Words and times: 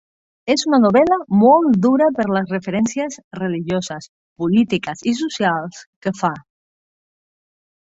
És 0.53 0.61
una 0.69 0.77
novel·la 0.85 1.17
molt 1.41 1.77
dura 1.83 2.07
per 2.21 2.25
les 2.37 2.55
referències 2.55 3.21
religioses, 3.43 4.11
polítiques 4.43 5.09
i 5.15 5.19
socials 5.25 5.89
que 6.07 6.19
fa. 6.25 6.37